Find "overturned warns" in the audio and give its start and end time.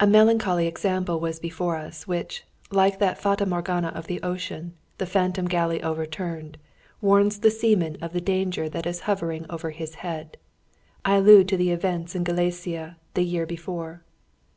5.80-7.38